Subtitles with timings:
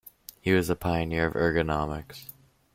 [0.41, 2.31] He was a pioneer of ergonomics.